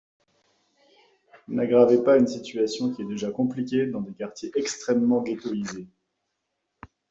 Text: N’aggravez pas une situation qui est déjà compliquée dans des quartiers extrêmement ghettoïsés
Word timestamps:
N’aggravez 1.47 2.01
pas 2.03 2.17
une 2.17 2.25
situation 2.25 2.91
qui 2.91 3.03
est 3.03 3.07
déjà 3.07 3.29
compliquée 3.29 3.85
dans 3.85 4.01
des 4.01 4.13
quartiers 4.13 4.49
extrêmement 4.55 5.21
ghettoïsés 5.21 5.85